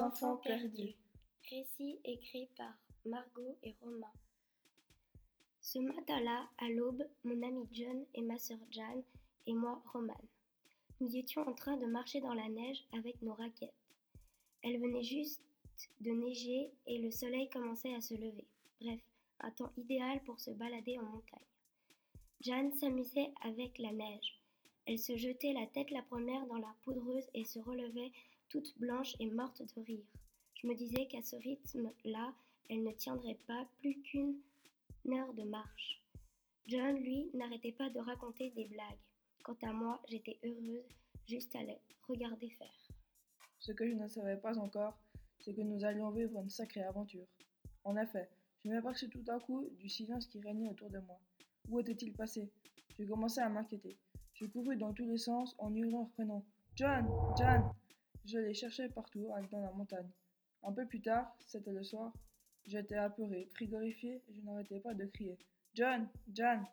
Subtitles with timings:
[0.00, 0.94] Enfants perdus.
[1.48, 2.74] Récit écrit par
[3.06, 4.12] Margot et Romain.
[5.62, 9.02] Ce matin-là, à l'aube, mon ami John et ma sœur Jeanne
[9.46, 10.20] et moi, Roman.
[11.00, 13.72] Nous étions en train de marcher dans la neige avec nos raquettes.
[14.62, 15.40] Elle venait juste
[16.00, 18.46] de neiger et le soleil commençait à se lever.
[18.82, 19.00] Bref,
[19.40, 21.40] un temps idéal pour se balader en montagne.
[22.42, 24.40] Jeanne s'amusait avec la neige.
[24.84, 28.12] Elle se jetait la tête la première dans la poudreuse et se relevait
[28.48, 30.04] toute blanche et morte de rire.
[30.54, 32.34] Je me disais qu'à ce rythme-là,
[32.68, 34.40] elle ne tiendrait pas plus qu'une
[35.08, 36.02] heure de marche.
[36.66, 38.98] John, lui, n'arrêtait pas de raconter des blagues.
[39.42, 40.88] Quant à moi, j'étais heureuse
[41.28, 41.78] juste à les
[42.08, 42.88] regarder faire.
[43.58, 44.98] Ce que je ne savais pas encore,
[45.40, 47.26] c'est que nous allions vivre une sacrée aventure.
[47.84, 48.28] En effet,
[48.64, 51.20] je m'aperçus tout à coup du silence qui régnait autour de moi.
[51.68, 52.50] Où était-il passé?
[52.98, 53.96] Je commençais à m'inquiéter.
[54.34, 56.44] Je courus dans tous les sens en hurlant prénom.
[56.74, 57.08] John
[57.38, 57.62] John
[58.24, 60.10] Je les cherchais partout dans la montagne.
[60.62, 62.12] Un peu plus tard, c'était le soir,
[62.64, 65.38] j'étais apeuré, frigorifié, je n'arrêtais pas de crier.
[65.74, 66.64] John John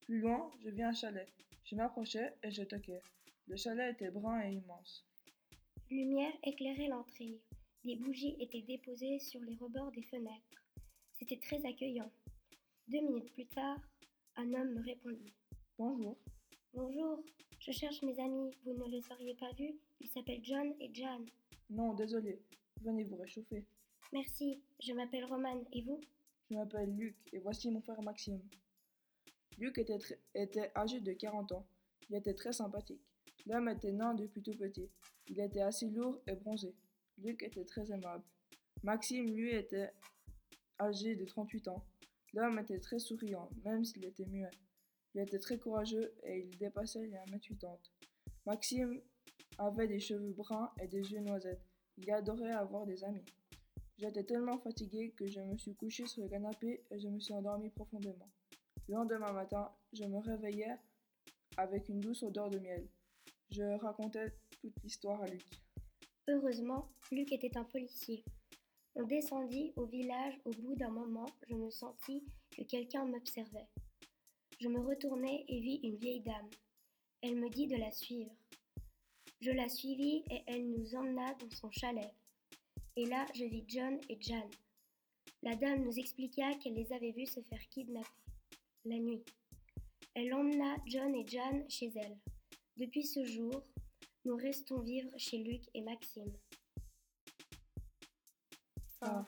[0.00, 1.28] Plus loin, je vis un chalet.
[1.64, 3.02] Je m'approchais et je toquais.
[3.46, 5.04] Le chalet était brun et immense.
[5.90, 7.40] Lumière éclairait l'entrée.
[7.84, 10.64] Des bougies étaient déposées sur les rebords des fenêtres.
[11.18, 12.10] C'était très accueillant.
[12.88, 13.78] Deux minutes plus tard,
[14.36, 15.34] un homme me répondit.
[15.76, 16.16] Bonjour.
[16.80, 17.20] Bonjour,
[17.58, 18.52] je cherche mes amis.
[18.64, 21.24] Vous ne les auriez pas vus Ils s'appellent John et Jan.
[21.70, 22.40] Non, désolé.
[22.82, 23.66] Venez vous réchauffer.
[24.12, 25.64] Merci, je m'appelle Roman.
[25.72, 26.00] Et vous?
[26.48, 28.40] Je m'appelle Luc et voici mon frère Maxime.
[29.58, 29.98] Luc était,
[30.36, 31.66] était âgé de 40 ans.
[32.10, 33.02] Il était très sympathique.
[33.46, 34.88] L'homme était nain depuis tout petit.
[35.26, 36.76] Il était assez lourd et bronzé.
[37.18, 38.22] Luc était très aimable.
[38.84, 39.90] Maxime, lui, était
[40.78, 41.84] âgé de 38 ans.
[42.34, 44.52] L'homme était très souriant, même s'il était muet.
[45.14, 47.78] Il était très courageux et il dépassait les 1m80.
[48.46, 49.00] Maxime
[49.58, 51.64] avait des cheveux bruns et des yeux noisettes.
[51.96, 53.24] Il adorait avoir des amis.
[53.98, 57.34] J'étais tellement fatigué que je me suis couché sur le canapé et je me suis
[57.34, 58.30] endormi profondément.
[58.86, 60.76] Le lendemain matin, je me réveillais
[61.56, 62.86] avec une douce odeur de miel.
[63.50, 65.42] Je racontais toute l'histoire à Luc.
[66.28, 68.24] Heureusement, Luc était un policier.
[68.94, 73.68] On descendit au village au bout d'un moment, je me sentis que quelqu'un m'observait.
[74.60, 76.50] Je me retournai et vis une vieille dame.
[77.22, 78.34] Elle me dit de la suivre.
[79.40, 82.12] Je la suivis et elle nous emmena dans son chalet.
[82.96, 84.48] Et là, je vis John et Jan.
[85.42, 88.08] La dame nous expliqua qu'elle les avait vus se faire kidnapper
[88.84, 89.22] la nuit.
[90.14, 92.18] Elle emmena John et Jan chez elle.
[92.76, 93.62] Depuis ce jour,
[94.24, 96.32] nous restons vivre chez Luc et Maxime.
[99.02, 99.24] Ah.